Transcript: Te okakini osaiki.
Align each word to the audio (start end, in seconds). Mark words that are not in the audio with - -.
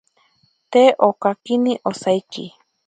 Te 0.71 0.83
okakini 1.09 1.73
osaiki. 1.93 2.45